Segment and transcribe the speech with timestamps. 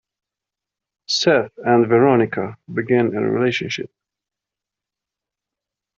[1.05, 3.91] Seth and Veronica begin a relationship.